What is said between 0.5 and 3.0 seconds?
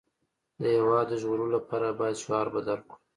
د هېواد د ژغورلو لپاره باید شعار بدل کړو